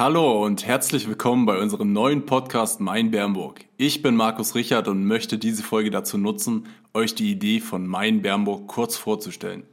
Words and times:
Hallo 0.00 0.46
und 0.46 0.66
herzlich 0.66 1.06
willkommen 1.08 1.44
bei 1.44 1.58
unserem 1.58 1.92
neuen 1.92 2.24
Podcast 2.24 2.80
Mein 2.80 3.10
Bernburg. 3.10 3.66
Ich 3.76 4.00
bin 4.00 4.16
Markus 4.16 4.54
Richard 4.54 4.88
und 4.88 5.04
möchte 5.04 5.36
diese 5.36 5.62
Folge 5.62 5.90
dazu 5.90 6.16
nutzen, 6.16 6.68
euch 6.94 7.14
die 7.14 7.30
Idee 7.30 7.60
von 7.60 7.86
Mein 7.86 8.22
Bernburg 8.22 8.66
kurz 8.66 8.96
vorzustellen. 8.96 9.64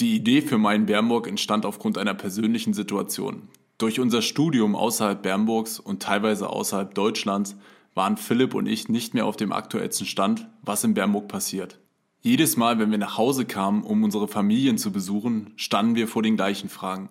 Die 0.00 0.16
Idee 0.16 0.40
für 0.40 0.56
meinen 0.56 0.86
Bernburg 0.86 1.28
entstand 1.28 1.66
aufgrund 1.66 1.98
einer 1.98 2.14
persönlichen 2.14 2.72
Situation. 2.72 3.48
Durch 3.76 4.00
unser 4.00 4.22
Studium 4.22 4.74
außerhalb 4.74 5.22
Bernburgs 5.22 5.78
und 5.78 6.02
teilweise 6.02 6.48
außerhalb 6.48 6.94
Deutschlands 6.94 7.54
waren 7.92 8.16
Philipp 8.16 8.54
und 8.54 8.64
ich 8.64 8.88
nicht 8.88 9.12
mehr 9.12 9.26
auf 9.26 9.36
dem 9.36 9.52
aktuellsten 9.52 10.06
Stand, 10.06 10.48
was 10.62 10.84
in 10.84 10.94
Bernburg 10.94 11.28
passiert. 11.28 11.80
Jedes 12.22 12.56
Mal, 12.56 12.78
wenn 12.78 12.90
wir 12.90 12.96
nach 12.96 13.18
Hause 13.18 13.44
kamen, 13.44 13.82
um 13.82 14.02
unsere 14.02 14.26
Familien 14.26 14.78
zu 14.78 14.90
besuchen, 14.90 15.52
standen 15.56 15.96
wir 15.96 16.08
vor 16.08 16.22
den 16.22 16.36
gleichen 16.36 16.70
Fragen. 16.70 17.10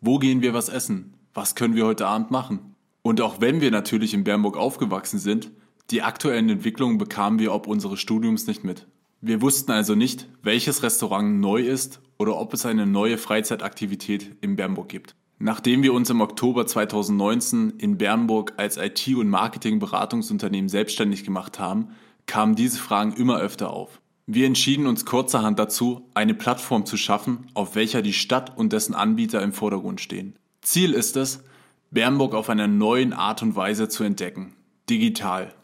Wo 0.00 0.20
gehen 0.20 0.40
wir 0.40 0.54
was 0.54 0.68
essen? 0.68 1.14
Was 1.34 1.56
können 1.56 1.74
wir 1.74 1.86
heute 1.86 2.06
Abend 2.06 2.30
machen? 2.30 2.76
Und 3.02 3.20
auch 3.20 3.40
wenn 3.40 3.60
wir 3.60 3.72
natürlich 3.72 4.14
in 4.14 4.22
Bernburg 4.22 4.56
aufgewachsen 4.56 5.18
sind, 5.18 5.50
die 5.90 6.02
aktuellen 6.02 6.48
Entwicklungen 6.50 6.98
bekamen 6.98 7.40
wir 7.40 7.52
ob 7.52 7.66
unseres 7.66 7.98
Studiums 7.98 8.46
nicht 8.46 8.62
mit. 8.62 8.86
Wir 9.20 9.42
wussten 9.42 9.72
also 9.72 9.96
nicht, 9.96 10.28
welches 10.42 10.84
Restaurant 10.84 11.40
neu 11.40 11.62
ist 11.62 12.00
oder 12.18 12.36
ob 12.36 12.54
es 12.54 12.64
eine 12.64 12.86
neue 12.86 13.18
Freizeitaktivität 13.18 14.36
in 14.40 14.54
Bernburg 14.54 14.88
gibt. 14.88 15.16
Nachdem 15.40 15.82
wir 15.82 15.92
uns 15.92 16.10
im 16.10 16.20
Oktober 16.20 16.66
2019 16.66 17.70
in 17.78 17.98
Bernburg 17.98 18.54
als 18.56 18.76
IT- 18.76 19.16
und 19.16 19.28
Marketingberatungsunternehmen 19.28 20.68
selbstständig 20.68 21.24
gemacht 21.24 21.58
haben, 21.58 21.88
kamen 22.26 22.54
diese 22.54 22.78
Fragen 22.78 23.12
immer 23.12 23.38
öfter 23.38 23.70
auf. 23.70 24.00
Wir 24.26 24.46
entschieden 24.46 24.86
uns 24.86 25.04
kurzerhand 25.04 25.58
dazu, 25.58 26.08
eine 26.14 26.34
Plattform 26.34 26.86
zu 26.86 26.96
schaffen, 26.96 27.46
auf 27.54 27.74
welcher 27.74 28.02
die 28.02 28.12
Stadt 28.12 28.56
und 28.56 28.72
dessen 28.72 28.94
Anbieter 28.94 29.42
im 29.42 29.52
Vordergrund 29.52 30.00
stehen. 30.00 30.36
Ziel 30.60 30.92
ist 30.92 31.16
es, 31.16 31.42
Bernburg 31.90 32.34
auf 32.34 32.50
einer 32.50 32.68
neuen 32.68 33.12
Art 33.12 33.42
und 33.42 33.56
Weise 33.56 33.88
zu 33.88 34.04
entdecken. 34.04 34.54
Digital. 34.90 35.54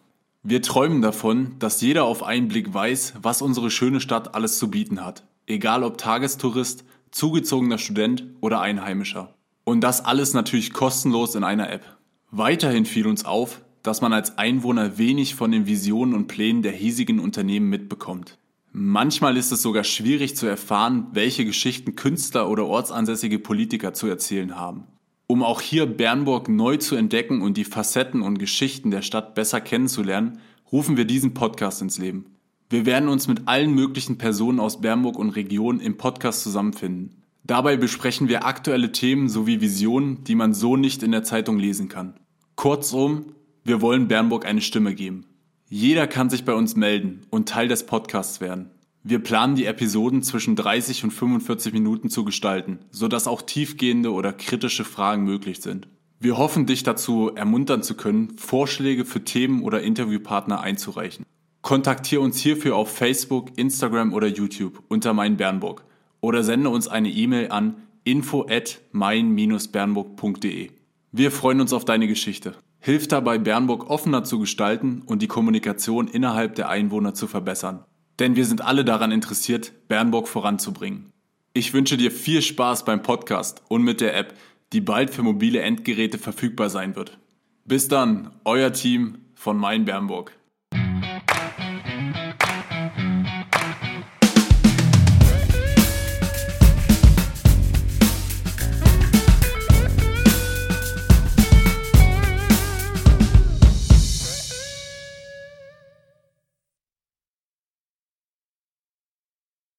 Wir 0.46 0.60
träumen 0.60 1.00
davon, 1.00 1.58
dass 1.58 1.80
jeder 1.80 2.04
auf 2.04 2.22
einen 2.22 2.48
Blick 2.48 2.74
weiß, 2.74 3.14
was 3.22 3.40
unsere 3.40 3.70
schöne 3.70 3.98
Stadt 3.98 4.34
alles 4.34 4.58
zu 4.58 4.70
bieten 4.70 5.02
hat. 5.02 5.24
Egal 5.46 5.82
ob 5.82 5.96
Tagestourist, 5.96 6.84
zugezogener 7.10 7.78
Student 7.78 8.26
oder 8.42 8.60
Einheimischer. 8.60 9.32
Und 9.64 9.80
das 9.80 10.04
alles 10.04 10.34
natürlich 10.34 10.74
kostenlos 10.74 11.34
in 11.34 11.44
einer 11.44 11.72
App. 11.72 11.96
Weiterhin 12.30 12.84
fiel 12.84 13.06
uns 13.06 13.24
auf, 13.24 13.62
dass 13.82 14.02
man 14.02 14.12
als 14.12 14.36
Einwohner 14.36 14.98
wenig 14.98 15.34
von 15.34 15.50
den 15.50 15.66
Visionen 15.66 16.14
und 16.14 16.26
Plänen 16.26 16.60
der 16.60 16.72
hiesigen 16.72 17.20
Unternehmen 17.20 17.70
mitbekommt. 17.70 18.36
Manchmal 18.70 19.38
ist 19.38 19.50
es 19.50 19.62
sogar 19.62 19.84
schwierig 19.84 20.36
zu 20.36 20.46
erfahren, 20.46 21.06
welche 21.12 21.46
Geschichten 21.46 21.96
Künstler 21.96 22.50
oder 22.50 22.66
ortsansässige 22.66 23.38
Politiker 23.38 23.94
zu 23.94 24.08
erzählen 24.08 24.56
haben. 24.56 24.88
Um 25.26 25.42
auch 25.42 25.60
hier 25.60 25.86
Bernburg 25.86 26.48
neu 26.48 26.76
zu 26.76 26.96
entdecken 26.96 27.40
und 27.40 27.56
die 27.56 27.64
Facetten 27.64 28.20
und 28.20 28.38
Geschichten 28.38 28.90
der 28.90 29.02
Stadt 29.02 29.34
besser 29.34 29.60
kennenzulernen, 29.60 30.38
rufen 30.70 30.96
wir 30.96 31.06
diesen 31.06 31.32
Podcast 31.32 31.80
ins 31.80 31.98
Leben. 31.98 32.26
Wir 32.68 32.84
werden 32.84 33.08
uns 33.08 33.28
mit 33.28 33.46
allen 33.46 33.72
möglichen 33.72 34.18
Personen 34.18 34.60
aus 34.60 34.80
Bernburg 34.80 35.18
und 35.18 35.30
Region 35.30 35.80
im 35.80 35.96
Podcast 35.96 36.42
zusammenfinden. 36.42 37.22
Dabei 37.44 37.76
besprechen 37.76 38.28
wir 38.28 38.46
aktuelle 38.46 38.92
Themen 38.92 39.28
sowie 39.28 39.60
Visionen, 39.60 40.24
die 40.24 40.34
man 40.34 40.54
so 40.54 40.76
nicht 40.76 41.02
in 41.02 41.12
der 41.12 41.24
Zeitung 41.24 41.58
lesen 41.58 41.88
kann. 41.88 42.14
Kurzum, 42.56 43.34
wir 43.64 43.80
wollen 43.80 44.08
Bernburg 44.08 44.46
eine 44.46 44.60
Stimme 44.60 44.94
geben. 44.94 45.26
Jeder 45.68 46.06
kann 46.06 46.30
sich 46.30 46.44
bei 46.44 46.54
uns 46.54 46.76
melden 46.76 47.22
und 47.30 47.48
Teil 47.48 47.68
des 47.68 47.86
Podcasts 47.86 48.40
werden. 48.40 48.70
Wir 49.06 49.18
planen 49.18 49.54
die 49.54 49.66
Episoden 49.66 50.22
zwischen 50.22 50.56
30 50.56 51.04
und 51.04 51.10
45 51.10 51.74
Minuten 51.74 52.08
zu 52.08 52.24
gestalten, 52.24 52.78
sodass 52.90 53.28
auch 53.28 53.42
tiefgehende 53.42 54.10
oder 54.10 54.32
kritische 54.32 54.86
Fragen 54.86 55.24
möglich 55.24 55.60
sind. 55.60 55.88
Wir 56.20 56.38
hoffen, 56.38 56.64
dich 56.64 56.84
dazu 56.84 57.30
ermuntern 57.34 57.82
zu 57.82 57.96
können, 57.96 58.38
Vorschläge 58.38 59.04
für 59.04 59.22
Themen 59.22 59.62
oder 59.62 59.82
Interviewpartner 59.82 60.62
einzureichen. 60.62 61.26
Kontaktiere 61.60 62.22
uns 62.22 62.38
hierfür 62.38 62.76
auf 62.76 62.96
Facebook, 62.96 63.50
Instagram 63.56 64.14
oder 64.14 64.26
YouTube 64.26 64.82
unter 64.88 65.12
mein 65.12 65.36
Bernburg 65.36 65.84
oder 66.22 66.42
sende 66.42 66.70
uns 66.70 66.88
eine 66.88 67.10
E-Mail 67.10 67.50
an 67.50 67.74
info 68.04 68.46
at 68.48 68.80
mein-bernburg.de. 68.92 70.70
Wir 71.12 71.30
freuen 71.30 71.60
uns 71.60 71.74
auf 71.74 71.84
deine 71.84 72.08
Geschichte. 72.08 72.54
Hilf 72.80 73.06
dabei, 73.06 73.36
Bernburg 73.36 73.90
offener 73.90 74.24
zu 74.24 74.38
gestalten 74.38 75.02
und 75.04 75.20
die 75.20 75.28
Kommunikation 75.28 76.08
innerhalb 76.08 76.54
der 76.54 76.70
Einwohner 76.70 77.12
zu 77.12 77.26
verbessern. 77.26 77.84
Denn 78.18 78.36
wir 78.36 78.44
sind 78.44 78.60
alle 78.60 78.84
daran 78.84 79.12
interessiert, 79.12 79.72
Bernburg 79.88 80.28
voranzubringen. 80.28 81.12
Ich 81.52 81.72
wünsche 81.72 81.96
dir 81.96 82.10
viel 82.10 82.42
Spaß 82.42 82.84
beim 82.84 83.02
Podcast 83.02 83.62
und 83.68 83.82
mit 83.82 84.00
der 84.00 84.16
App, 84.16 84.34
die 84.72 84.80
bald 84.80 85.10
für 85.10 85.22
mobile 85.22 85.60
Endgeräte 85.60 86.18
verfügbar 86.18 86.70
sein 86.70 86.96
wird. 86.96 87.18
Bis 87.64 87.88
dann, 87.88 88.32
euer 88.44 88.72
Team 88.72 89.18
von 89.34 89.56
Mein 89.56 89.84
Bernburg. 89.84 90.36